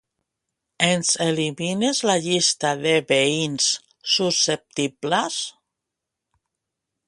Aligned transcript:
Ens 0.85 1.11
elimines 1.25 1.99
la 2.11 2.15
llista 2.23 2.73
de 2.87 2.95
veïns 3.13 3.69
susceptibles? 4.15 5.41